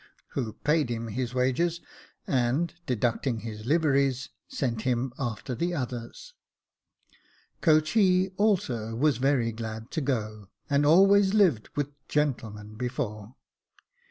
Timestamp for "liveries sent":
3.67-4.81